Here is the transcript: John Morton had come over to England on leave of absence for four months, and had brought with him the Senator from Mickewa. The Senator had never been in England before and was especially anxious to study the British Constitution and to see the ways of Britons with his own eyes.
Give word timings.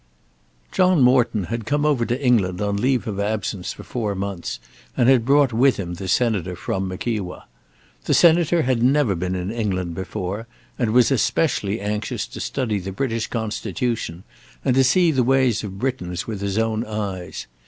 John 0.71 0.99
Morton 1.03 1.43
had 1.43 1.67
come 1.67 1.85
over 1.85 2.07
to 2.07 2.19
England 2.19 2.59
on 2.59 2.75
leave 2.77 3.05
of 3.07 3.19
absence 3.19 3.71
for 3.71 3.83
four 3.83 4.15
months, 4.15 4.59
and 4.97 5.07
had 5.07 5.25
brought 5.25 5.53
with 5.53 5.77
him 5.77 5.93
the 5.93 6.07
Senator 6.07 6.55
from 6.55 6.87
Mickewa. 6.89 7.43
The 8.05 8.15
Senator 8.15 8.63
had 8.63 8.81
never 8.81 9.13
been 9.13 9.35
in 9.35 9.51
England 9.51 9.93
before 9.93 10.47
and 10.79 10.89
was 10.91 11.11
especially 11.11 11.79
anxious 11.79 12.25
to 12.25 12.39
study 12.39 12.79
the 12.79 12.91
British 12.91 13.27
Constitution 13.27 14.23
and 14.65 14.73
to 14.73 14.83
see 14.83 15.11
the 15.11 15.21
ways 15.21 15.63
of 15.63 15.77
Britons 15.77 16.25
with 16.25 16.41
his 16.41 16.57
own 16.57 16.83
eyes. 16.83 17.45